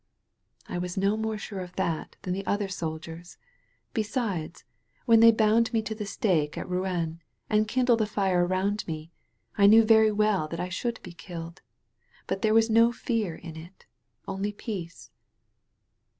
"I 0.67 0.79
was 0.79 0.97
no 0.97 1.15
more 1.15 1.37
sure 1.37 1.59
of 1.59 1.75
that 1.75 2.15
than 2.23 2.33
the 2.33 2.43
other 2.47 2.67
sol 2.67 2.97
diers. 2.99 3.37
Besides, 3.93 4.63
when 5.05 5.19
they 5.19 5.29
bound 5.31 5.71
me 5.73 5.83
to 5.83 5.93
the 5.93 6.07
stake 6.07 6.57
at 6.57 6.67
Rouen 6.67 7.21
and 7.51 7.67
kindled 7.67 7.99
the 7.99 8.07
fire 8.07 8.43
around 8.43 8.87
me 8.87 9.11
I 9.59 9.67
knew 9.67 9.83
very 9.85 10.11
well 10.11 10.47
that 10.47 10.59
I 10.59 10.69
should 10.69 10.99
be 11.03 11.13
killed. 11.13 11.61
But 12.25 12.41
there 12.41 12.55
was 12.55 12.67
no 12.67 12.91
fear 12.91 13.35
in 13.35 13.55
it. 13.55 13.85
Only 14.27 14.51
peace." 14.51 15.11